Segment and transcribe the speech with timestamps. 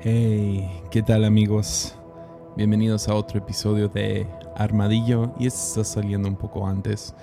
[0.00, 1.92] Hey, ¿qué tal amigos?
[2.56, 7.16] Bienvenidos a otro episodio de Armadillo y este está saliendo un poco antes.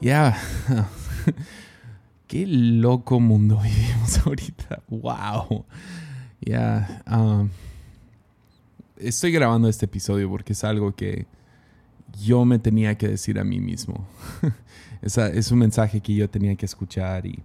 [0.00, 0.36] Ya,
[2.26, 4.82] qué loco mundo vivimos ahorita.
[4.88, 5.64] Wow.
[6.40, 7.48] Ya, um,
[8.96, 11.26] estoy grabando este episodio porque es algo que
[12.20, 14.08] yo me tenía que decir a mí mismo.
[15.02, 17.38] es un mensaje que yo tenía que escuchar y,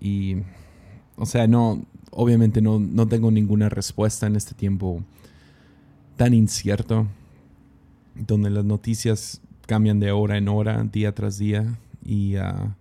[0.00, 0.42] y
[1.14, 5.02] o sea, no, obviamente no, no tengo ninguna respuesta en este tiempo
[6.16, 7.06] tan incierto,
[8.14, 11.78] donde las noticias cambian de hora en hora, día tras día.
[12.04, 12.74] Y uh,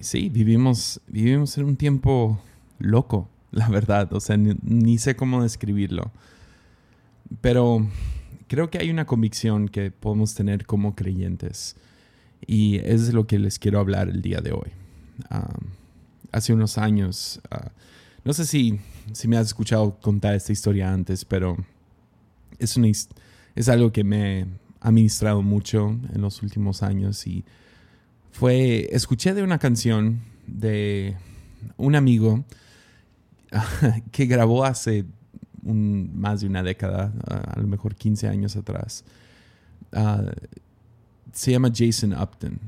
[0.00, 2.40] sí, vivimos, vivimos en un tiempo
[2.78, 4.12] loco, la verdad.
[4.12, 6.10] O sea, ni, sé cómo describirlo.
[7.40, 7.86] Pero
[8.48, 11.76] creo que hay una convicción que podemos tener como creyentes.
[12.46, 14.72] Y es lo que les quiero hablar el día de hoy.
[15.30, 15.70] Um,
[16.32, 17.68] hace unos años, uh,
[18.26, 18.80] no sé si,
[19.12, 21.56] si me has escuchado contar esta historia antes, pero
[22.58, 24.46] es, una, es algo que me
[24.80, 27.44] ha ministrado mucho en los últimos años y
[28.32, 31.16] fue, escuché de una canción de
[31.76, 32.44] un amigo
[34.10, 35.04] que grabó hace
[35.62, 39.04] más de una década, a lo mejor 15 años atrás.
[39.92, 40.32] Ah,
[41.32, 42.58] se llama Jason Upton.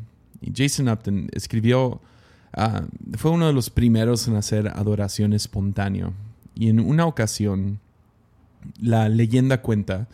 [0.40, 2.00] Y Jason Upton escribió
[2.52, 2.84] Ah,
[3.16, 6.12] fue uno de los primeros en hacer adoración espontánea.
[6.54, 7.80] Y en una ocasión,
[8.80, 10.08] la leyenda cuenta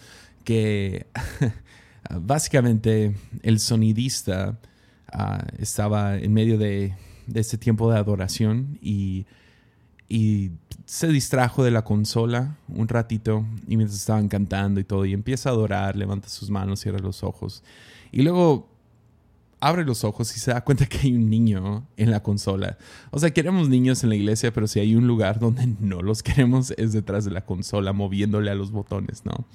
[0.44, 1.06] que
[2.20, 4.58] básicamente el sonidista
[5.12, 6.94] ah, estaba en medio de,
[7.26, 9.26] de, ese tiempo de adoración y,
[10.08, 10.50] y
[10.84, 15.48] se distrajo de la consola un ratito y mientras estaban cantando y todo y empieza
[15.48, 17.62] a adorar, levanta sus manos, cierra los ojos.
[18.12, 18.73] Y luego
[19.64, 22.76] abre los ojos y se da cuenta que hay un niño en la consola.
[23.10, 26.22] O sea, queremos niños en la iglesia, pero si hay un lugar donde no los
[26.22, 29.46] queremos es detrás de la consola, moviéndole a los botones, ¿no?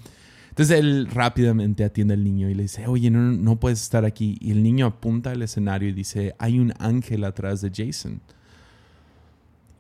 [0.49, 4.35] Entonces él rápidamente atiende al niño y le dice, oye, no, puedes estar aquí.
[4.41, 8.19] Y el niño apunta al escenario y dice, hay un ángel atrás de Jason.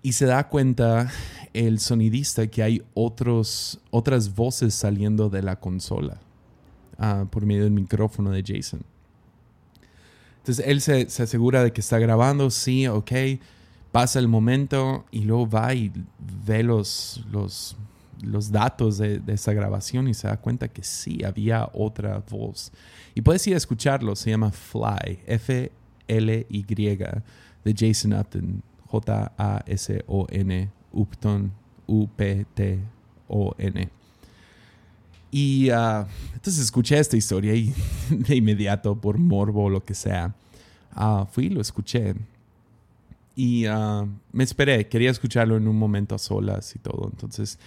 [0.01, 1.11] Y se da cuenta
[1.53, 6.21] el sonidista que hay otros, otras voces saliendo de la consola
[6.97, 8.81] ah, por medio del micrófono de Jason.
[10.49, 13.11] Entonces él se, asegura de que está grabando, sí, ok,
[13.91, 15.91] pasa el momento y luego va y
[16.47, 17.77] ve los, los,
[18.23, 22.71] los datos de, esa grabación y se da cuenta que sí, había otra voz.
[23.13, 31.51] Y puedes ir a escucharlo, se llama Fly, F-L-Y, de Jason Upton, J-A-S-O-N, Upton,
[31.85, 32.79] U-P-T-O-N.
[35.31, 37.73] Y uh, entonces escuché esta historia y
[38.09, 40.33] de inmediato, por morbo o lo que sea,
[40.95, 42.15] uh, fui y lo escuché.
[43.35, 47.09] Y uh, me esperé, quería escucharlo en un momento a solas y todo.
[47.11, 47.59] Entonces,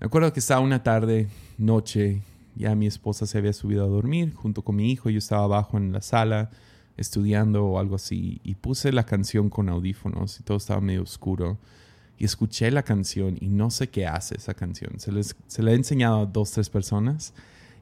[0.00, 1.28] me acuerdo que estaba una tarde,
[1.58, 2.22] noche,
[2.54, 5.08] ya mi esposa se había subido a dormir junto con mi hijo.
[5.10, 6.50] Yo estaba abajo en la sala
[6.96, 11.58] estudiando o algo así y puse la canción con audífonos y todo estaba medio oscuro
[12.18, 14.98] y escuché la canción y no sé qué hace esa canción.
[14.98, 17.34] Se, les, se la he enseñado a dos, tres personas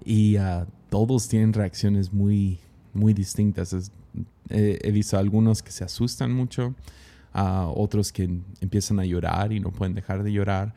[0.05, 2.59] y uh, todos tienen reacciones muy,
[2.93, 3.91] muy distintas.
[4.51, 6.75] he visto algunos que se asustan mucho,
[7.35, 8.29] uh, otros que
[8.61, 10.75] empiezan a llorar y no pueden dejar de llorar,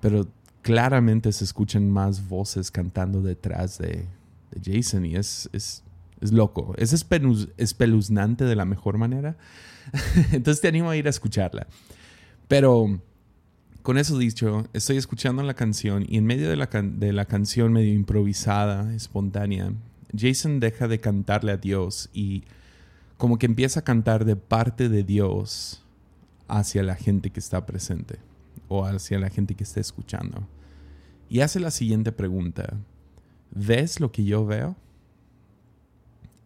[0.00, 0.28] pero
[0.62, 4.06] claramente se escuchan más voces cantando detrás de,
[4.52, 5.82] de Jason y es, es,
[6.20, 9.36] es loco, es espeluznante de la mejor manera.
[10.32, 11.66] Entonces te animo a ir a escucharla.
[12.52, 13.00] Pero
[13.80, 17.72] con eso dicho, estoy escuchando la canción y en medio de la, de la canción
[17.72, 19.72] medio improvisada, espontánea,
[20.14, 22.44] Jason deja de cantarle a Dios y
[23.16, 25.82] como que empieza a cantar de parte de Dios
[26.46, 28.18] hacia la gente que está presente
[28.68, 30.46] o hacia la gente que está escuchando.
[31.30, 32.76] Y hace la siguiente pregunta,
[33.50, 34.76] ¿ves lo que yo veo?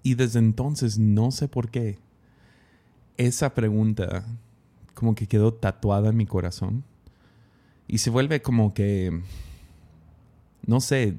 [0.04, 1.98] Y desde entonces no sé por qué.
[3.16, 4.24] Esa pregunta
[4.96, 6.82] como que quedó tatuada en mi corazón.
[7.86, 9.20] Y se vuelve como que,
[10.66, 11.16] no sé,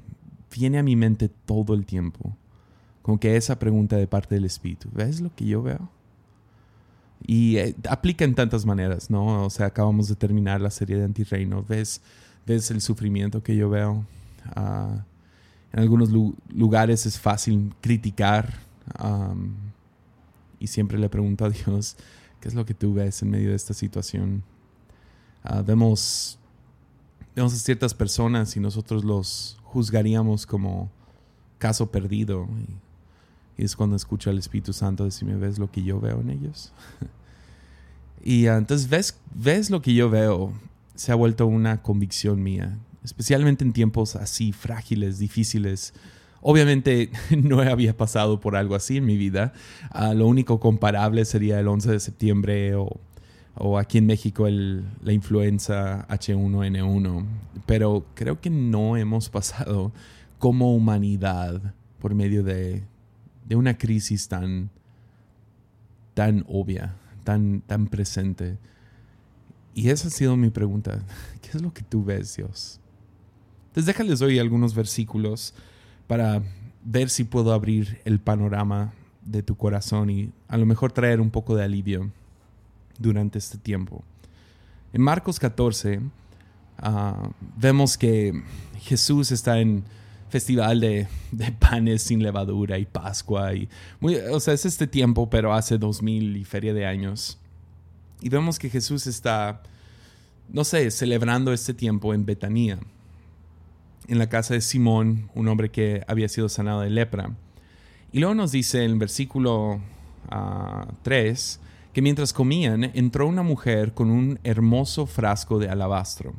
[0.53, 2.35] viene a mi mente todo el tiempo.
[3.03, 5.89] Como que esa pregunta de parte del Espíritu, ¿ves lo que yo veo?
[7.25, 9.45] Y eh, aplica en tantas maneras, ¿no?
[9.45, 11.63] O sea, acabamos de terminar la serie de Antirreino.
[11.63, 12.01] ¿Ves,
[12.47, 14.03] ves el sufrimiento que yo veo?
[14.55, 15.05] Ah,
[15.71, 16.09] en algunos
[16.49, 18.65] lugares es fácil criticar.
[20.59, 21.95] y siempre le pregunto a Dios,
[22.39, 24.43] ¿Qué es lo que tú ves en medio de esta situación?
[25.43, 26.37] Ah, vemos,
[27.35, 30.91] vemos a ciertas personas y nosotros los juzgaríamos como
[31.57, 32.47] caso perdido.
[33.57, 36.71] Y, es cuando escucho al Espíritu Santo decirme, ¿ves lo que yo veo en ellos?
[38.23, 40.53] y ah, entonces ves, ves lo que yo veo
[40.93, 45.93] se ha vuelto una convicción mía, especialmente en tiempos así frágiles, difíciles.
[46.49, 47.11] Obviamente
[47.43, 49.51] no había pasado por algo así en mi vida.
[49.91, 56.07] Ah, lo único comparable sería el 11 de septiembre o, aquí en México la influenza
[56.07, 57.25] H1N1.
[57.65, 59.91] Pero creo que no hemos pasado
[60.39, 62.85] como humanidad por medio de,
[63.45, 64.69] de una crisis tan,
[66.13, 66.95] tan obvia,
[67.25, 68.57] tan, tan presente.
[69.73, 71.03] Y esa ha sido mi pregunta.
[71.41, 72.79] ¿Qué es lo que tú ves, Dios?
[73.65, 75.53] Entonces déjales hoy algunos versículos
[76.07, 76.41] para
[76.83, 81.29] ver si puedo abrir el panorama de tu corazón y a lo mejor traer un
[81.29, 82.09] poco de alivio
[82.97, 84.03] durante este tiempo.
[84.93, 85.99] En Marcos 14
[86.79, 88.41] ah, vemos que
[88.79, 89.83] Jesús está en
[90.29, 91.07] festival de,
[91.59, 93.53] panes sin levadura y Pascua.
[93.53, 93.69] Y
[94.31, 97.37] o sea, es este tiempo, pero hace dos mil y feria de años.
[98.21, 99.61] Y vemos que Jesús está,
[100.49, 102.79] no sé, celebrando este tiempo en Betanía,
[104.07, 107.35] en la casa de Simón, un hombre que había sido sanado de lepra.
[108.11, 109.81] Y luego nos dice en el versículo
[111.03, 116.33] 3 ah, que mientras comían entró una mujer con un hermoso frasco de alabastro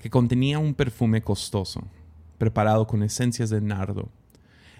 [0.00, 1.84] que contenía un perfume costoso
[2.38, 4.08] preparado con esencias de nardo.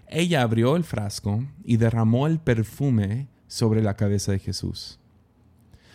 [0.08, 4.98] Ella abrió el frasco y derramó el perfume sobre la cabeza de Jesús.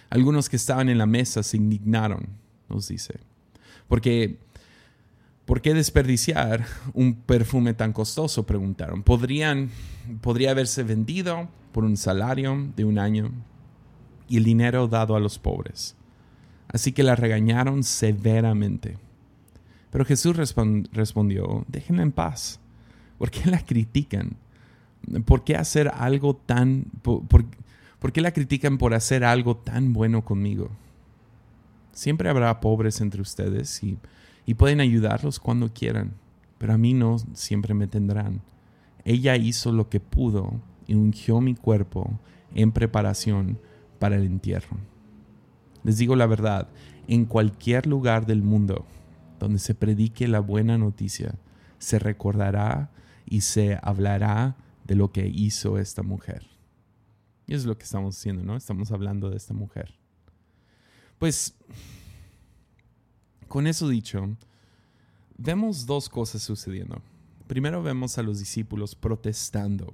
[0.10, 2.28] Algunos que estaban en la mesa se indignaron,
[2.69, 3.19] nos dice,
[3.88, 4.38] porque
[5.45, 8.45] ¿por qué desperdiciar un perfume tan costoso?
[8.45, 9.04] Preguntaron.
[9.04, 9.69] ¿Podrían,
[10.22, 13.31] podría haberse vendido por un salario de un año
[14.30, 15.95] y el dinero dado a los pobres.
[16.69, 18.98] Así que la regañaron severamente.
[19.92, 22.60] Pero Jesús respondió, déjenla en paz.
[23.18, 24.38] ¿Por qué la critican?
[25.25, 26.86] ¿Por qué hacer algo tan...
[27.01, 30.72] Por, qué la critican por hacer algo tan bueno conmigo?
[31.92, 33.98] Siempre habrá pobres entre ustedes y,
[34.45, 36.13] y pueden ayudarlos cuando quieran,
[36.57, 38.42] pero a mí no siempre me tendrán.
[39.06, 42.19] Ella hizo lo que pudo y ungió mi cuerpo
[42.54, 43.60] en preparación
[44.00, 44.78] para el entierro.
[45.84, 46.69] Les digo la verdad,
[47.07, 48.86] en cualquier lugar del mundo
[49.40, 51.36] donde se predique la buena noticia,
[51.78, 52.92] se recordará
[53.25, 54.56] y se hablará
[54.86, 56.48] de lo que hizo esta mujer.
[57.45, 58.56] Y es lo que estamos haciendo, ¿no?
[58.56, 59.95] Estamos hablando de esta mujer.
[61.19, 61.56] Pues,
[63.54, 64.36] con eso dicho,
[65.38, 67.02] vemos dos cosas sucediendo.
[67.46, 69.94] Primero vemos a los discípulos protestando,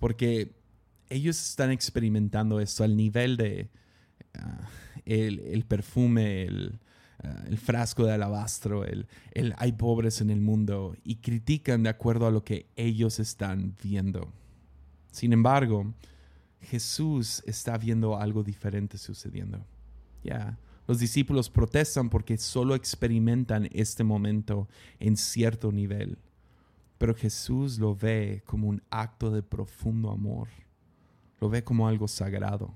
[0.00, 0.56] porque
[1.08, 3.70] ellos están experimentando esto al nivel de
[4.34, 4.68] ah,
[5.04, 6.80] el, perfume, el,
[7.24, 11.88] Ah, el frasco de alabastro, el, el hay pobres en el mundo y critican de
[11.88, 14.32] acuerdo a lo que ellos están viendo.
[15.12, 15.94] Sin embargo,
[16.62, 19.64] Jesús está viendo algo diferente sucediendo.
[20.24, 24.68] Ya, los discípulos protestan porque solo experimentan este momento
[24.98, 26.18] en cierto nivel,
[26.98, 30.48] pero Jesús lo ve como un acto de profundo amor,
[31.40, 32.74] lo ve como algo sagrado.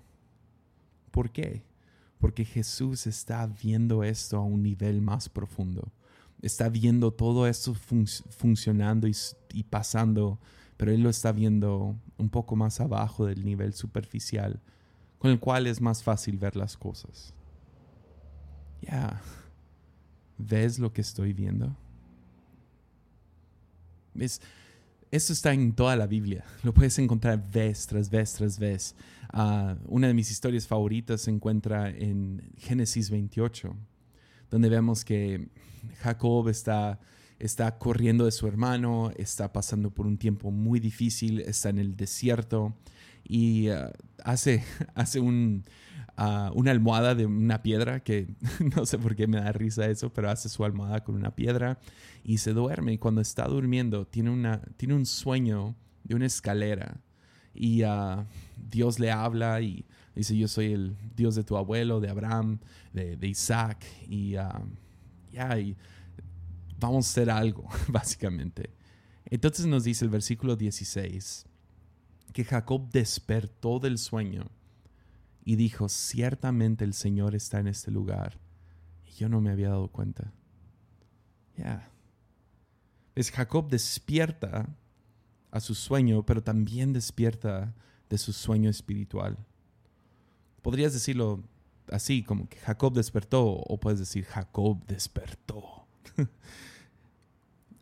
[1.10, 1.64] ¿Por qué?
[2.18, 5.92] porque Jesús está viendo esto a un nivel más profundo.
[6.42, 10.38] Está viendo todo esto funcionando y, pasando,
[10.76, 14.60] pero Él lo está viendo un poco más abajo del nivel superficial,
[15.18, 17.32] con el cual es más fácil ver las cosas.
[18.82, 19.20] Ya,
[20.38, 21.76] ¿ves lo que estoy viendo?
[24.14, 24.40] ¿Ves?
[25.10, 26.44] Esto está en toda la Biblia.
[26.62, 28.94] Lo puedes encontrar vez tras vez tras vez.
[29.32, 33.76] Ah, una de mis historias favoritas se encuentra en Génesis 28,
[34.50, 35.48] donde vemos que
[36.00, 36.98] Jacob está,
[37.38, 41.96] está corriendo de su hermano, está pasando por un tiempo muy difícil, está en el
[41.96, 42.74] desierto
[43.24, 43.92] y ah,
[44.24, 44.64] hace,
[44.94, 45.64] hace un,
[46.54, 48.34] una almohada de una piedra, que
[48.76, 51.78] no sé por qué me da risa eso, pero hace su almohada con una piedra
[52.24, 52.94] y se duerme.
[52.94, 57.00] Y cuando está durmiendo, tiene, una, tiene un sueño de una escalera.
[57.54, 58.24] Y uh,
[58.56, 62.58] Dios le habla y dice, yo soy el Dios de tu abuelo, de Abraham,
[62.92, 63.84] de, Isaac.
[64.08, 64.48] Y uh,
[65.32, 65.76] ya, y
[66.78, 68.70] vamos a hacer algo, básicamente.
[69.26, 71.46] Entonces nos dice el versículo 16
[72.32, 74.44] que Jacob despertó del sueño
[75.46, 78.40] y dijo, ciertamente el Señor está en este lugar.
[79.06, 80.32] Y yo no me había dado cuenta.
[81.56, 81.88] Ya.
[83.14, 84.68] Es Jacob despierta
[85.52, 87.72] a su sueño, pero también despierta
[88.10, 89.38] de su sueño espiritual.
[90.62, 91.44] Podrías decirlo
[91.92, 95.86] así, como que Jacob despertó, o puedes decir Jacob despertó.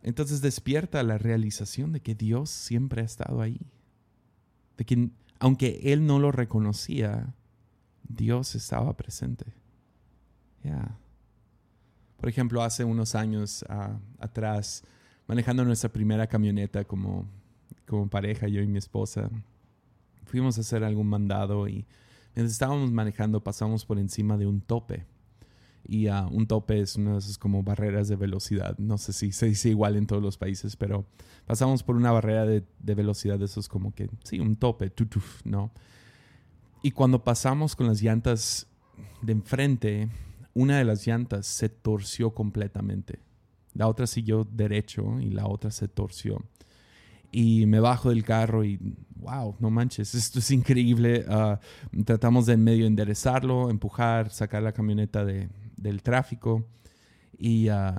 [0.03, 3.59] Entonces despierta la realización de que Dios siempre ha estado ahí.
[4.77, 7.33] De que aunque él no lo reconocía,
[8.07, 9.45] Dios estaba presente.
[10.63, 10.97] Ya.
[12.17, 14.83] Por ejemplo, hace unos años ah, atrás,
[15.27, 17.27] manejando nuestra primera camioneta como,
[17.87, 19.29] como pareja, yo y mi esposa,
[20.25, 21.85] fuimos a hacer algún mandado y
[22.35, 25.05] mientras estábamos manejando pasamos por encima de un tope.
[25.87, 28.75] Y uh, un tope es una de esas como barreras de velocidad.
[28.79, 31.05] No sé si se dice igual en todos los países, pero
[31.45, 35.45] pasamos por una barrera de, de velocidad de esos como que, sí, un tope, tutuf,
[35.45, 35.71] ¿no?
[36.85, 38.67] Y cuando pasamos con las llantas
[39.23, 40.07] de enfrente,
[40.53, 43.17] una de las llantas se torció completamente.
[43.73, 46.45] La otra siguió derecho y la otra se torció.
[47.31, 48.77] Y me bajo del carro y,
[49.15, 51.25] wow, no manches, esto es increíble.
[51.27, 56.67] Uh, tratamos de medio enderezarlo, empujar, sacar la camioneta de, del tráfico.
[57.35, 57.95] Y uh,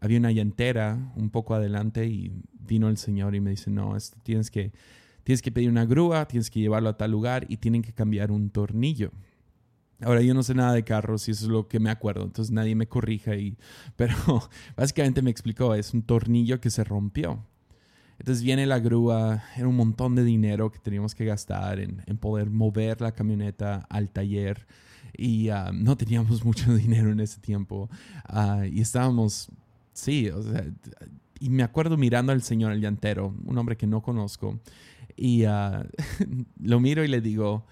[0.00, 4.16] había una llantera un poco adelante y vino el señor y me dice, no, esto
[4.22, 4.72] tienes que,
[5.30, 8.32] tienes que pedir una grúa, tienes que llevarlo a tal lugar y tienen que cambiar
[8.32, 9.12] un tornillo.
[10.00, 12.50] Ahora yo no sé nada de carros y eso es lo que me acuerdo, entonces
[12.50, 13.56] nadie me corrija y
[13.96, 14.16] pero
[14.76, 17.46] básicamente me explicó, es un tornillo que se rompió.
[18.18, 22.18] Entonces viene la grúa, era un montón de dinero que teníamos que gastar en, en
[22.18, 24.66] poder mover la camioneta al taller
[25.16, 27.88] y uh, no teníamos mucho dinero en ese tiempo
[28.32, 29.48] uh, y estábamos,
[29.92, 30.66] sí, o sea,
[31.38, 34.58] y me acuerdo mirando al señor el llantero, un hombre que no conozco,
[35.16, 35.84] y uh,
[36.60, 37.66] lo miro y le digo,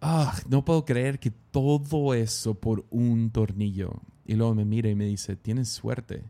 [0.00, 4.02] ah, no puedo creer que todo eso por un tornillo.
[4.24, 6.24] Y luego me mira y me dice, tienes suerte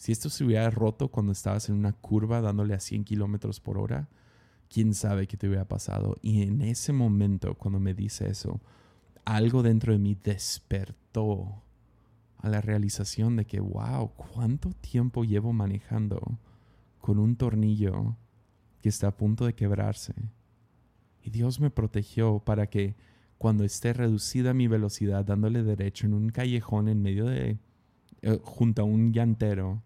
[0.00, 3.76] si esto se hubiera roto cuando estabas en una curva dándole a 100 kilómetros por
[3.76, 4.08] hora,
[4.70, 6.16] quién sabe qué te hubiera pasado.
[6.22, 8.62] Y en ese momento, cuando me dice eso,
[9.26, 11.62] algo dentro de mí despertó
[12.38, 16.38] a la realización de que, wow, ¿cuánto tiempo llevo manejando
[17.02, 18.16] con un tornillo
[18.80, 20.14] que está a punto de quebrarse?
[21.22, 22.96] Y Dios me protegió para que
[23.38, 27.58] cuando esté reducida mi velocidad dándole derecho en un callejón en medio de,
[28.22, 29.82] eh, junto a un llantero,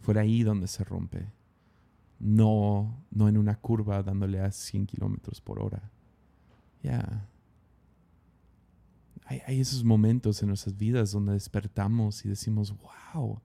[0.00, 1.32] fuera ahí donde se rompe.
[2.18, 5.90] No, no en una curva dándole a 100 kilómetros por hora.
[6.82, 7.28] Ya.
[9.24, 12.74] Hay, hay, esos momentos en nuestras vidas donde despertamos y decimos,
[13.14, 13.40] wow,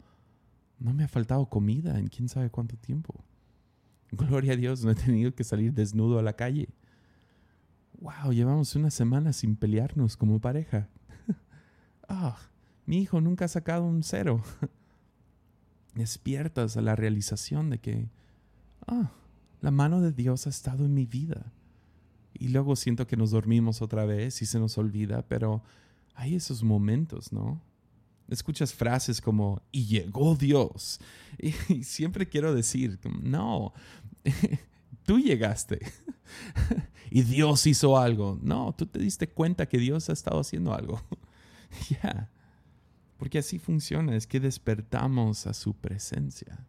[0.79, 3.23] no me ha faltado comida en quién sabe cuánto tiempo.
[4.11, 6.69] Gloria a Dios, no he tenido que salir desnudo a la calle.
[7.99, 10.89] Wow, llevamos una semana sin pelearnos como pareja.
[12.09, 12.37] Ah,
[12.85, 14.41] mi hijo nunca ha sacado un cero.
[15.97, 18.09] despiertas a la realización de que,
[18.87, 19.11] ah,
[19.59, 21.51] la mano de Dios ha estado en mi vida.
[22.33, 25.63] Y luego siento que nos dormimos otra vez y se nos olvida, pero
[26.13, 27.61] hay esos momentos, ¿no?
[28.29, 30.99] Escuchas frases como, y llegó Dios.
[31.39, 33.73] Y, siempre quiero decir, no,
[35.05, 35.79] tú llegaste.
[37.11, 38.39] y Dios hizo algo.
[38.41, 40.99] No, tú te diste cuenta que Dios ha estado haciendo algo.
[41.89, 42.31] ya.
[43.17, 46.65] Porque así funciona, es que despertamos a su presencia.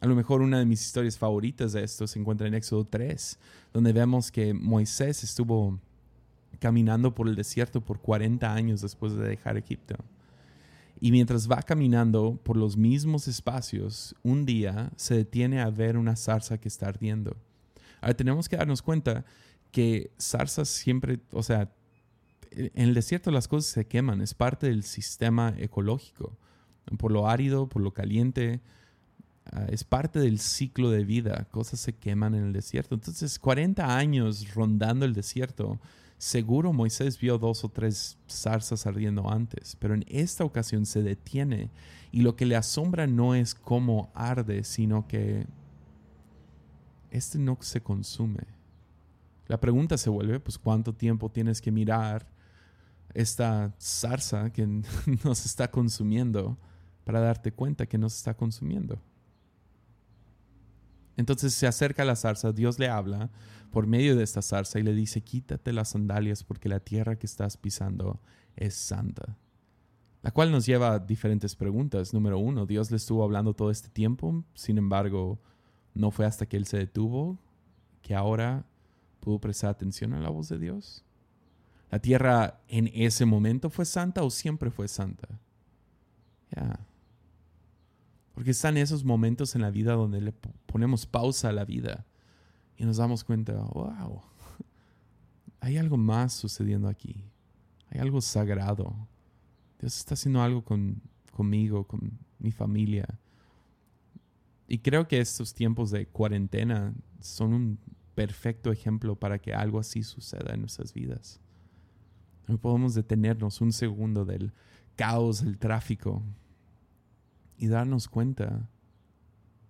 [0.00, 3.38] A lo mejor una de mis historias favoritas de esto se encuentra en Éxodo 3,
[3.72, 5.80] donde vemos que Moisés estuvo
[6.58, 9.96] caminando por el desierto por 40 años después de dejar Egipto.
[11.00, 16.16] Y mientras va caminando por los mismos espacios, un día se detiene a ver una
[16.16, 17.36] zarza que está ardiendo.
[18.00, 19.24] Ahora tenemos que darnos cuenta
[19.72, 21.70] que zarzas siempre, o sea,
[22.50, 26.36] en el desierto las cosas se queman, es parte del sistema ecológico.
[26.98, 28.60] Por lo árido, por lo caliente,
[29.52, 32.94] ah, es parte del ciclo de vida, cosas se queman en el desierto.
[32.94, 35.78] Entonces, 40 años rondando el desierto,
[36.18, 41.70] seguro Moisés vio dos o tres zarzas ardiendo antes, pero en esta ocasión se detiene
[42.12, 45.46] y lo que le asombra no es cómo arde, sino que
[47.10, 48.44] este no se consume.
[49.48, 52.26] La pregunta se vuelve, pues, ¿cuánto tiempo tienes que mirar
[53.16, 54.66] esta zarza que
[55.24, 56.58] nos está consumiendo
[57.04, 58.98] para darte cuenta que nos está consumiendo.
[61.16, 63.30] Entonces se acerca a la zarza, Dios le habla
[63.70, 67.26] por medio de esta zarza y le dice, quítate las sandalias porque la tierra que
[67.26, 68.20] estás pisando
[68.54, 69.36] es santa.
[70.22, 72.12] La cual nos lleva a diferentes preguntas.
[72.12, 75.38] Número uno, Dios le estuvo hablando todo este tiempo, sin embargo,
[75.94, 77.38] no fue hasta que él se detuvo
[78.02, 78.66] que ahora
[79.20, 81.04] pudo prestar atención a la voz de Dios.
[81.90, 85.40] ¿La tierra en ese momento fue santa o siempre fue santa?
[86.54, 86.78] Ya.
[88.36, 90.30] Porque están esos momentos en la vida donde le
[90.66, 92.04] ponemos pausa a la vida
[92.76, 94.20] y nos damos cuenta, wow,
[95.60, 97.24] hay algo más sucediendo aquí.
[97.88, 98.94] Hay algo sagrado.
[99.80, 101.00] Dios está haciendo algo con,
[101.32, 103.06] conmigo, con mi familia.
[104.68, 107.78] Y creo que estos tiempos de cuarentena son un
[108.14, 111.40] perfecto ejemplo para que algo así suceda en nuestras vidas.
[112.46, 114.52] No podemos detenernos un segundo del
[114.94, 116.22] caos del tráfico
[117.58, 118.68] y darnos cuenta,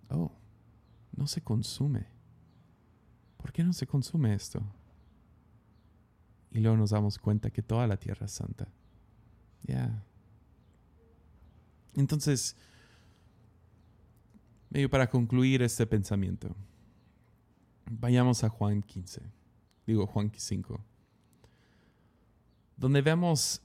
[0.09, 0.31] oh,
[1.15, 2.07] no se consume.
[3.37, 4.61] ¿Por qué no se consume esto?
[6.51, 8.67] Y luego nos damos cuenta que toda la tierra es santa.
[9.63, 10.03] Ya.
[11.95, 12.55] Entonces,
[14.69, 16.55] medio para concluir este pensamiento,
[17.89, 19.21] vayamos a Juan 15,
[19.85, 20.79] digo Juan 5,
[22.75, 23.61] donde vemos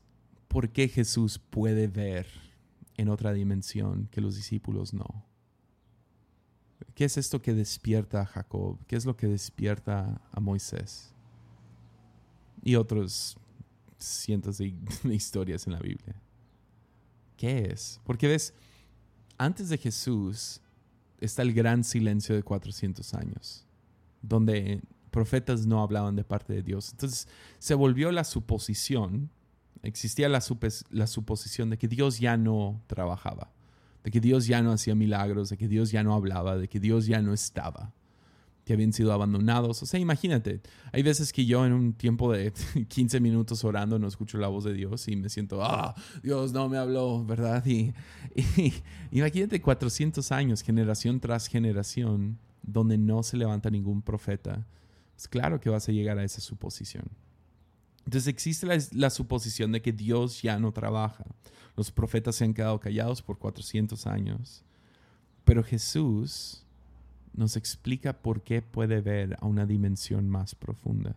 [0.48, 2.51] por qué Jesús puede ver
[2.96, 5.24] en otra dimensión que los discípulos no.
[6.94, 8.78] ¿Qué es esto que despierta a Jacob?
[8.86, 11.14] ¿Qué es lo que despierta a Moisés?
[12.62, 13.36] Y otros
[13.98, 16.14] cientos de, historias en la Biblia.
[17.36, 18.00] ¿Qué es?
[18.04, 18.54] Porque ves,
[19.38, 20.60] antes de Jesús
[21.20, 23.66] está el gran silencio de 400 años,
[24.20, 26.90] donde profetas no hablaban de parte de Dios.
[26.92, 29.30] Entonces se volvió la suposición,
[29.82, 30.42] existía la,
[30.90, 33.52] la suposición de que Dios ya no trabajaba
[34.04, 36.80] de que Dios ya no hacía milagros, de que Dios ya no hablaba, de que
[36.80, 37.92] Dios ya no estaba,
[38.64, 39.82] que habían sido abandonados.
[39.82, 40.60] O sea, imagínate,
[40.92, 42.52] hay veces que yo en un tiempo de
[42.88, 46.68] 15 minutos orando no escucho la voz de Dios y me siento, ah, Dios no
[46.68, 47.64] me habló, ¿verdad?
[47.66, 47.92] Y,
[49.12, 54.66] imagínate 400 años, generación tras generación, donde no se levanta ningún profeta.
[55.16, 57.04] Es claro que vas a llegar a esa suposición.
[58.04, 61.24] Entonces existe la, suposición de que Dios ya no trabaja.
[61.76, 64.64] Los profetas se han quedado callados por 400 años.
[65.44, 66.64] Pero Jesús
[67.32, 71.16] nos explica por qué puede ver a una dimensión más profunda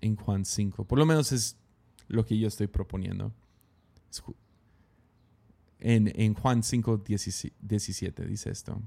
[0.00, 0.84] en Juan 5.
[0.84, 1.56] Por lo menos es
[2.08, 3.32] lo que yo estoy proponiendo.
[5.80, 7.02] En, en Juan 5,
[7.60, 8.80] 17 dice esto.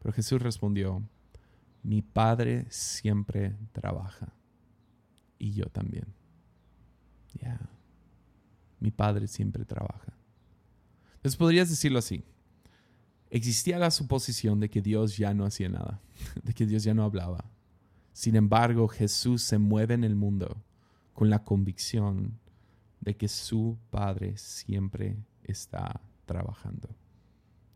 [0.00, 1.02] Pero Jesús respondió,
[1.82, 4.32] mi Padre siempre trabaja
[5.38, 6.06] y yo también.
[7.34, 7.60] Ya.
[8.80, 10.12] Mi padre siempre trabaja.
[11.16, 12.24] Entonces podrías decirlo así.
[13.30, 16.00] Existía la suposición de que Dios ya no hacía nada,
[16.42, 17.44] de que Dios ya no hablaba.
[18.12, 20.62] Sin embargo, Jesús se mueve en el mundo
[21.12, 22.38] con la convicción
[23.00, 26.88] de que su Padre siempre está trabajando.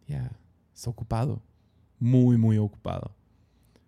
[0.06, 0.32] Ya,
[0.74, 1.42] está ocupado,
[1.98, 3.14] muy, muy ocupado.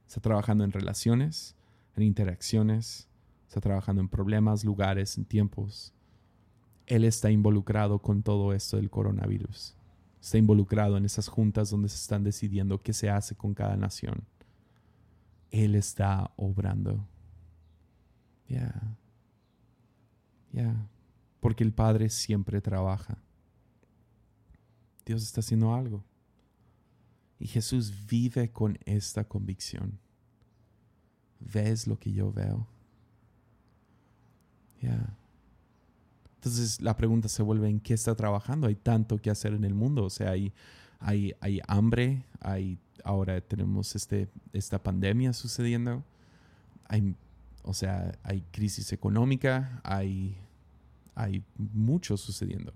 [0.07, 1.57] Está trabajando en relaciones,
[1.97, 3.09] en interacciones,
[3.55, 5.95] está trabajando en problemas, lugares, en tiempos.
[6.87, 9.77] Él está involucrado con todo esto del coronavirus.
[10.21, 14.25] Está involucrado en esas juntas donde se están decidiendo qué se hace con cada nación.
[15.53, 17.07] Él está obrando.
[18.49, 18.97] Ya.
[20.51, 20.89] Ya.
[21.39, 23.19] Porque el Padre siempre trabaja.
[25.07, 26.03] Dios está haciendo algo.
[27.39, 30.01] Y Jesús vive con esta convicción.
[31.39, 32.74] ¿Ves lo que yo veo?
[36.37, 38.67] Entonces la pregunta se vuelve en qué está trabajando.
[38.67, 40.05] Hay tanto que hacer en el mundo.
[40.05, 40.53] O sea, hay,
[41.01, 46.05] hay, hay hambre, hay, ahora tenemos este, esta pandemia sucediendo.
[46.87, 47.15] Hay,
[47.63, 50.37] o sea, hay crisis económica, hay,
[51.15, 52.75] hay mucho sucediendo.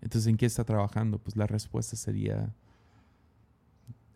[0.00, 1.18] Entonces, ¿en qué está trabajando?
[1.18, 2.54] Pues la respuesta sería,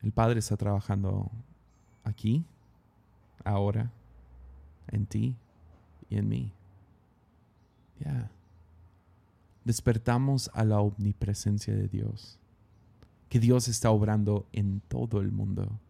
[0.03, 1.31] el Padre está trabajando
[2.03, 2.47] aquí,
[3.45, 3.93] ahora,
[4.89, 5.37] en ti
[6.09, 6.53] y en mí.
[8.01, 8.31] Ya.
[9.65, 12.39] Despertamos a la omnipresencia de Dios.
[13.29, 15.81] Que Dios está obrando en todo el mundo.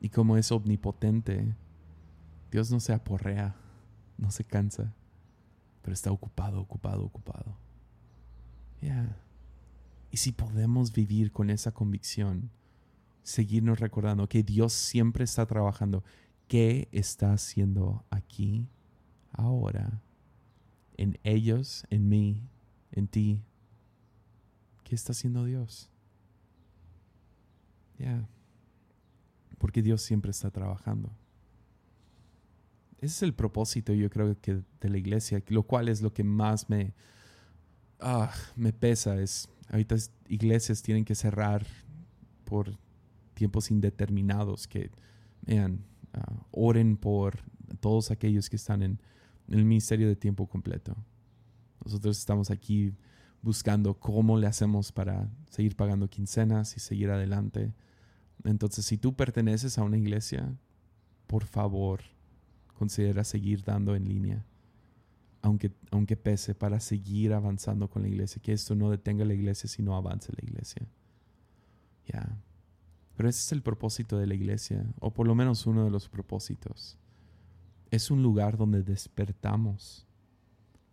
[0.00, 1.54] Y como es omnipotente,
[2.50, 3.56] Dios no se aporrea,
[4.18, 4.94] no se cansa,
[5.82, 7.56] pero está ocupado, ocupado, ocupado.
[8.80, 9.16] Ya.
[10.10, 12.50] Y si podemos vivir con esa convicción,
[13.22, 16.04] seguirnos recordando que Dios siempre está trabajando,
[16.46, 18.68] ¿qué está haciendo aquí,
[19.32, 20.00] ahora?
[20.96, 22.42] En ellos, en mí,
[22.92, 23.42] en ti.
[24.84, 25.90] ¿Qué está haciendo Dios?
[27.98, 28.28] Ya.
[29.58, 31.10] Porque Dios siempre está trabajando.
[32.98, 36.24] Ese es el propósito, yo creo que de la iglesia, lo cual es lo que
[36.24, 36.94] más me,
[38.00, 39.20] ah, me pesa.
[39.20, 39.96] Es ahorita
[40.28, 41.66] iglesias tienen que cerrar
[42.44, 42.78] por
[43.34, 44.66] tiempos indeterminados.
[44.66, 44.90] Que
[45.42, 47.38] vean, ah, oren por
[47.80, 49.00] todos aquellos que están en,
[49.48, 50.96] el ministerio de tiempo completo.
[51.84, 52.94] Nosotros estamos aquí
[53.42, 57.72] buscando cómo le hacemos para seguir pagando quincenas y seguir adelante.
[58.44, 60.52] Entonces, si tú perteneces a una iglesia,
[61.26, 62.00] por favor,
[62.74, 64.44] considera seguir dando en línea,
[65.42, 69.68] aunque, aunque pese, para seguir avanzando con la iglesia, que esto no detenga la iglesia,
[69.68, 70.88] sino avance la iglesia.
[72.06, 72.42] Ya.
[73.16, 76.08] Pero ese es el propósito de la iglesia, o por lo menos uno de los
[76.08, 76.98] propósitos
[77.96, 80.06] es un lugar donde despertamos,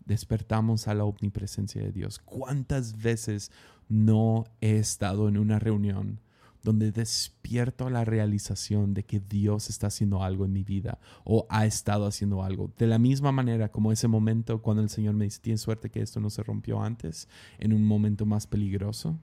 [0.05, 2.19] despertamos a la omnipresencia de Dios.
[2.19, 3.51] ¿Cuántas veces
[3.89, 6.19] no he estado en una reunión
[6.63, 11.65] donde despierto la realización de que Dios está haciendo algo en mi vida o ha
[11.65, 12.71] estado haciendo algo.
[12.77, 16.01] De la misma manera como ese momento cuando el Señor me dice, tienes suerte que
[16.01, 17.27] esto no se rompió antes,
[17.59, 19.19] en un momento más peligroso.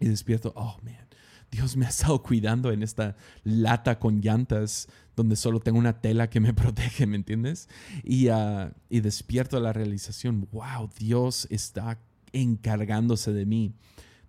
[0.00, 1.08] Y despierto, oh, man,
[1.50, 6.30] Dios me ha estado cuidando en esta lata con llantas donde solo tengo una tela
[6.30, 7.68] que me protege, ¿me entiendes?
[8.04, 12.00] Y, uh, y despierto la realización, wow, Dios está
[12.32, 13.74] encargándose de mí.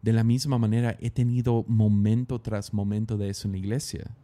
[0.01, 4.15] De la misma manera, he tenido momento tras momento de eso en la iglesia.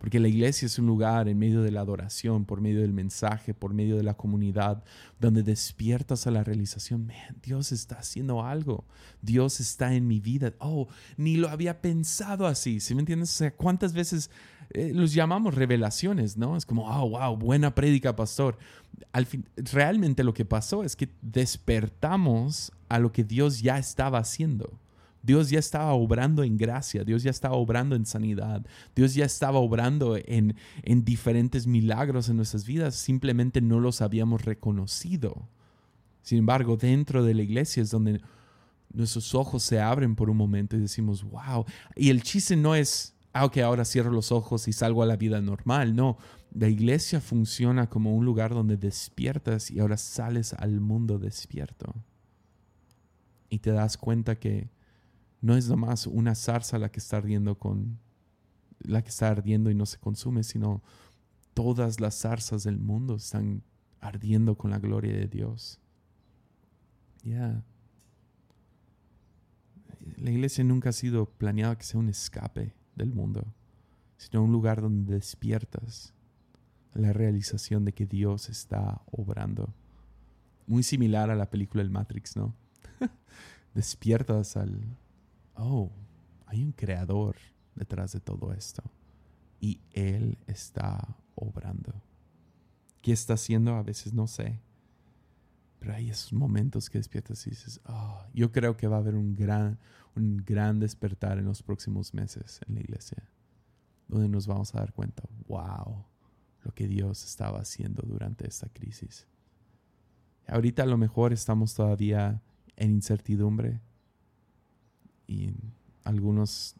[0.00, 3.52] Porque la iglesia es un lugar en medio de la adoración, por medio del mensaje,
[3.52, 4.82] por medio de la comunidad,
[5.18, 8.86] donde despiertas a la realización, man, Dios está haciendo algo,
[9.20, 10.54] Dios está en mi vida.
[10.58, 13.30] Oh, ni lo había pensado así, ¿sí me entiendes?
[13.30, 14.30] O sea, ¿cuántas veces
[14.70, 16.56] eh, los llamamos revelaciones, no?
[16.56, 18.56] Es como, oh, wow, buena prédica, pastor.
[19.12, 24.18] Al fin, realmente lo que pasó es que despertamos a lo que Dios ya estaba
[24.18, 24.80] haciendo.
[25.22, 29.58] Dios ya estaba obrando en gracia, Dios ya estaba obrando en sanidad, Dios ya estaba
[29.58, 35.48] obrando en, en diferentes milagros en nuestras vidas, simplemente no los habíamos reconocido.
[36.22, 38.20] Sin embargo, dentro de la iglesia es donde
[38.92, 41.64] nuestros ojos se abren por un momento y decimos, wow.
[41.96, 45.16] Y el chiste no es, ah, ok, ahora cierro los ojos y salgo a la
[45.16, 45.94] vida normal.
[45.94, 46.18] No,
[46.52, 51.94] la iglesia funciona como un lugar donde despiertas y ahora sales al mundo despierto.
[53.48, 54.68] Y te das cuenta que
[55.40, 57.98] no es nomás una zarza la que está ardiendo con
[58.80, 60.82] la que está ardiendo y no se consume, sino
[61.54, 63.62] todas las zarzas del mundo están
[64.00, 65.78] ardiendo con la gloria de Dios.
[67.22, 67.62] Ya.
[70.16, 73.52] La iglesia nunca ha sido planeada que sea un escape del mundo,
[74.16, 76.14] sino un lugar donde despiertas
[76.94, 79.74] la realización de que Dios está obrando.
[80.66, 82.54] Muy similar a la película El Matrix, ¿no?
[83.74, 84.80] despiertas al,
[85.60, 85.92] oh,
[86.46, 87.36] hay un creador
[87.74, 88.82] detrás de todo esto
[89.60, 91.92] y Él está obrando.
[93.02, 93.74] ¿Qué está haciendo?
[93.74, 94.60] A veces no sé.
[95.78, 99.14] Pero hay esos momentos que despiertas y dices, oh, yo creo que va a haber
[99.14, 99.78] un gran,
[100.14, 103.30] un gran despertar en los próximos meses en la iglesia,
[104.06, 106.04] donde nos vamos a dar cuenta, wow,
[106.62, 109.26] lo que Dios estaba haciendo durante esta crisis.
[110.46, 112.42] Ahorita a lo mejor estamos todavía
[112.76, 113.80] en incertidumbre,
[115.30, 115.54] y
[116.02, 116.74] algunos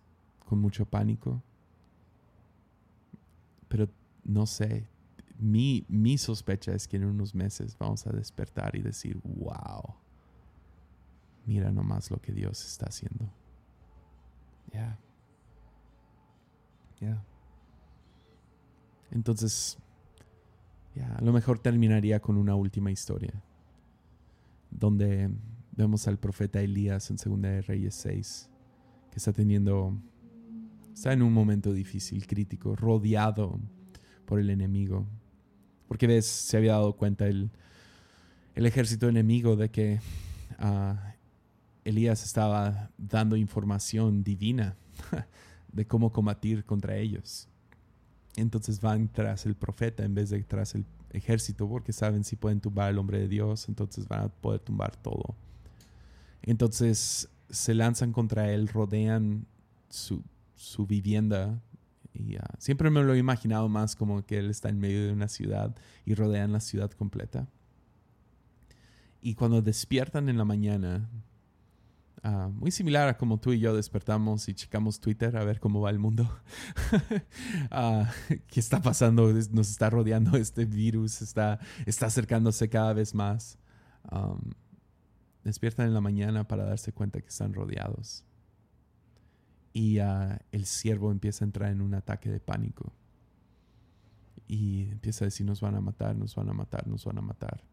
[0.44, 1.40] con mucho pánico.
[3.68, 3.88] Pero
[4.24, 4.88] no sé,
[5.38, 9.94] mi, mi sospecha es que en unos meses vamos a despertar y decir, wow,
[11.46, 13.32] mira nomás lo que Dios está haciendo.
[14.72, 14.98] Ya.
[17.00, 17.24] Ya.
[19.12, 19.78] Entonces,
[20.96, 23.32] ya, a lo mejor terminaría con una última historia,
[24.72, 25.30] donde
[25.80, 28.50] Vemos al profeta Elías en Segunda de Reyes 6,
[29.10, 29.96] que está teniendo,
[30.92, 33.58] está en un momento difícil, crítico, rodeado
[34.26, 35.06] por el enemigo.
[35.88, 37.50] Porque ves, se había dado cuenta el,
[38.54, 40.00] el ejército enemigo de que
[40.58, 41.14] ah,
[41.86, 44.76] Elías estaba dando información divina
[45.72, 47.48] de cómo combatir contra ellos.
[48.36, 52.60] Entonces van tras el profeta en vez de tras el ejército porque saben si pueden
[52.60, 55.36] tumbar al hombre de Dios, entonces van a poder tumbar todo.
[56.42, 59.46] Entonces se lanzan contra él, rodean
[59.88, 60.22] su,
[60.86, 61.60] vivienda.
[62.12, 65.28] Y siempre me lo he imaginado más como que él está en medio de una
[65.28, 65.74] ciudad
[66.04, 67.48] y rodean la ciudad completa.
[69.20, 71.08] Y cuando despiertan en la mañana,
[72.22, 75.80] ah, muy similar a como tú y yo despertamos y checamos Twitter a ver cómo
[75.80, 76.28] va el mundo.
[77.72, 78.10] Ah,
[78.48, 79.32] ¿Qué está pasando?
[79.52, 83.58] Nos está rodeando este virus, está, está acercándose cada vez más.
[84.10, 84.50] Um,
[85.44, 88.24] despiertan en la mañana para darse cuenta que están rodeados.
[89.72, 92.92] Y ah, el siervo empieza a entrar en un ataque de pánico.
[94.46, 97.22] Y empieza a decir, nos van a matar, nos van a matar, nos van a
[97.22, 97.64] matar.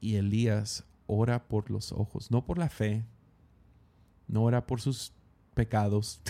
[0.00, 3.04] Y Elías ora por los ojos, no por la fe,
[4.28, 5.12] no ora por sus
[5.54, 6.20] pecados,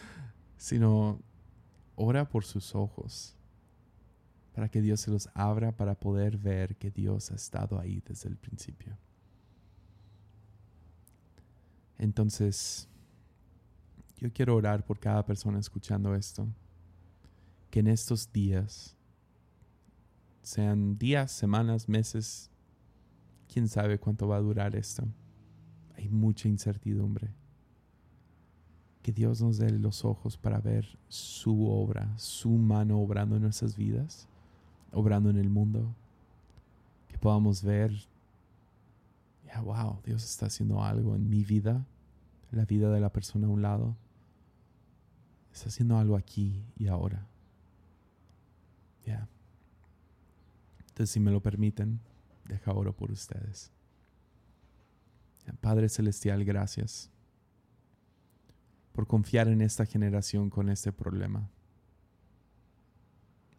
[0.56, 1.20] sino
[1.94, 3.36] ora por sus ojos,
[4.54, 8.28] para que Dios se los abra para poder ver que Dios ha estado ahí desde
[8.30, 8.96] el principio.
[12.02, 12.88] Entonces,
[14.16, 16.48] yo quiero orar por cada persona escuchando esto,
[17.70, 18.96] que en estos días,
[20.42, 22.50] sean días, semanas, meses,
[23.46, 25.04] quién sabe cuánto va a durar esto,
[25.96, 27.30] hay mucha incertidumbre.
[29.00, 33.76] Que Dios nos dé los ojos para ver su obra, su mano obrando en nuestras
[33.76, 34.26] vidas,
[34.90, 35.94] obrando en el mundo.
[37.06, 37.92] Que podamos ver
[39.46, 41.86] ya, wow, Dios está haciendo algo en mi vida,
[42.52, 43.96] la vida de la persona a un lado.
[45.52, 47.26] Está haciendo algo aquí y ahora.
[49.04, 49.28] Ya.
[50.80, 52.00] Entonces, si me lo permiten,
[52.46, 53.72] deja oro por ustedes.
[55.60, 57.10] Padre Celestial, gracias
[58.92, 61.50] por confiar en esta generación con este problema.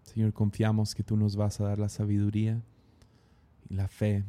[0.04, 2.62] Señor, confiamos que tú nos vas a dar la sabiduría
[3.70, 4.24] y la fe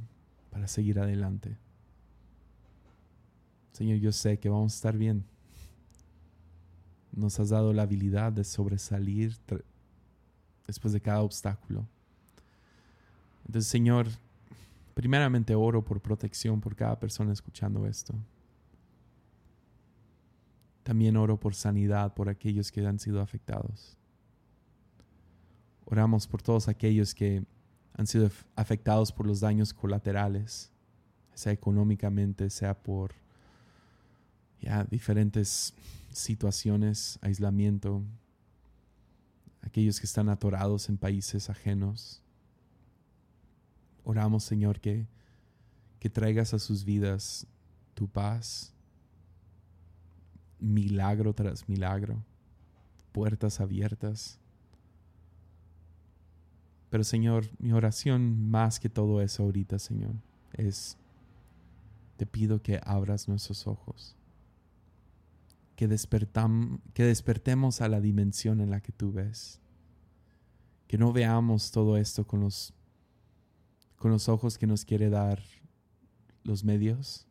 [0.50, 1.58] para seguir adelante.
[3.74, 5.24] Señor, yo sé que vamos a estar bien.
[7.10, 9.36] Nos has dado la habilidad de sobresalir
[10.64, 11.84] después de cada obstáculo.
[13.44, 14.06] Entonces, Señor,
[14.94, 18.14] primeramente oro por protección por cada persona escuchando esto.
[20.84, 23.96] También oro por sanidad por aquellos que han sido afectados.
[25.84, 27.44] Oramos por todos aquellos que
[27.94, 30.70] han sido afectados por los daños colaterales,
[31.34, 33.23] sea económicamente, sea por
[34.90, 35.74] diferentes
[36.12, 38.02] situaciones, aislamiento,
[39.62, 42.22] aquellos que están atorados en países ajenos.
[44.04, 45.06] Oramos, Señor, que,
[45.98, 47.46] que traigas a sus vidas
[47.94, 48.72] tu paz,
[50.58, 52.24] milagro tras milagro,
[53.12, 54.38] puertas abiertas
[56.94, 60.14] pero Señor, mi oración más que todo eso ahorita, Señor,
[60.52, 60.96] es,
[62.16, 64.14] te pido que abras nuestros ojos,
[65.76, 69.60] que, despertam, que despertemos a la dimensión en la que tú ves,
[70.86, 72.74] que no veamos todo esto con los,
[73.96, 75.42] con los ojos que nos quiere dar
[76.42, 77.26] los medios,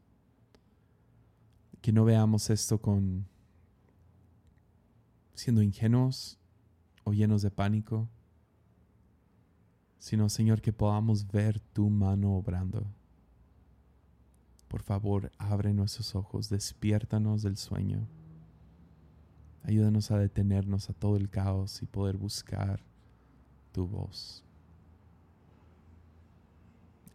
[1.81, 3.27] que no veamos esto con
[5.33, 6.37] siendo ingenuos
[7.03, 8.07] o llenos de pánico
[10.03, 12.85] sino Señor que podamos ver tu mano obrando.
[14.67, 18.05] Por favor, abre nuestros ojos, despiértanos del sueño.
[19.63, 22.81] Ayúdanos a detenernos a todo el caos y poder buscar
[23.71, 24.43] tu voz.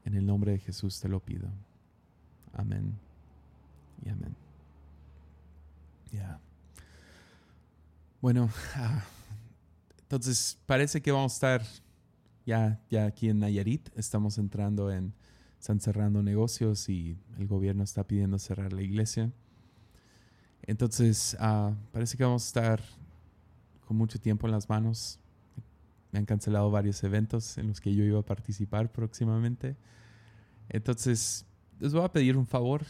[0.05, 1.49] En el nombre de Jesús te lo pido.
[2.53, 2.99] Amén
[4.05, 4.35] y amén.
[6.11, 6.41] Ya.
[8.21, 9.05] Bueno, ah,
[10.01, 11.63] entonces parece que vamos a estar
[12.47, 15.13] ya, ya aquí en Nayarit estamos entrando en,
[15.61, 19.31] están cerrando negocios y el gobierno está pidiendo cerrar la iglesia.
[20.69, 22.81] Entonces, ah, parece que vamos a estar
[23.87, 25.19] con mucho tiempo en las manos.
[26.13, 29.77] Me han cancelado varios eventos en los que yo iba a participar próximamente.
[30.69, 31.47] Entonces,
[31.81, 32.85] les voy a pedir un favor.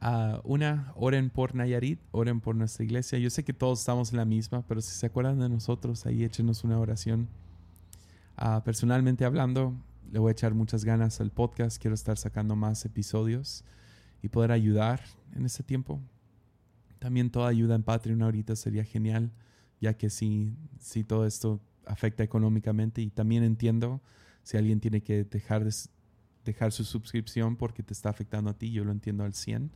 [0.00, 3.18] uh, una, oren por Nayarit, oren por nuestra iglesia.
[3.18, 6.24] Yo sé que todos estamos en la misma, pero si se acuerdan de nosotros, ahí
[6.24, 7.28] échenos una oración.
[8.38, 9.74] Ah, personalmente hablando,
[10.10, 11.78] le voy a echar muchas ganas al podcast.
[11.78, 13.62] Quiero estar sacando más episodios
[14.22, 15.02] y poder ayudar
[15.34, 16.00] en ese tiempo.
[17.00, 19.32] También toda ayuda en Patreon ahorita sería genial,
[19.80, 24.00] ya que si, si todo esto afecta económicamente y también entiendo
[24.42, 25.66] si alguien tiene que dejar,
[26.44, 29.72] dejar su suscripción porque te está afectando a ti, yo lo entiendo al 100,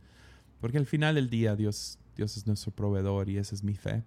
[0.61, 4.03] porque al final del día Dios, Dios es nuestro proveedor y esa es mi fe.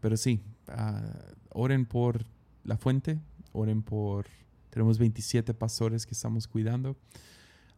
[0.00, 2.24] Pero sí, uh, oren por
[2.62, 3.18] la fuente,
[3.52, 4.26] oren por...
[4.70, 6.96] Tenemos 27 pastores que estamos cuidando.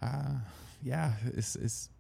[0.03, 0.41] Uh,
[0.83, 1.91] ya, es, es,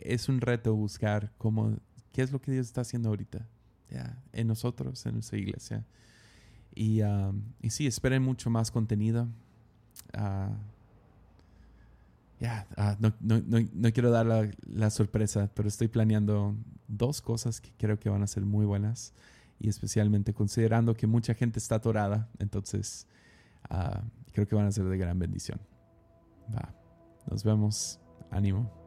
[0.00, 1.76] es, un reto buscar cómo,
[2.12, 3.46] qué es lo que Dios está haciendo ahorita,
[4.32, 5.84] en nosotros, en nuestra iglesia.
[6.74, 9.28] Y, um, y sí, esperen mucho más contenido.
[10.16, 10.54] Uh,
[12.38, 16.56] ya, ah, no, no, no, quiero dar la, la, sorpresa, pero estoy planeando
[16.88, 19.12] dos cosas que creo que van a ser muy buenas
[19.58, 23.06] y especialmente considerando que mucha gente está atorada, entonces
[23.70, 24.00] uh,
[24.32, 25.60] creo que van a ser de gran bendición.
[26.54, 26.74] Va,
[27.30, 28.79] nos vemos, ánimo.